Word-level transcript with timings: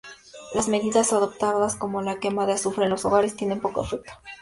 Las 0.55 0.67
medidas 0.67 1.13
adoptadas, 1.13 1.75
como 1.75 2.01
la 2.01 2.19
quema 2.19 2.47
de 2.47 2.53
azufre 2.53 2.85
en 2.85 2.89
los 2.89 3.05
hogares, 3.05 3.35
tienen 3.35 3.61
poco 3.61 3.83
efecto. 3.85 4.11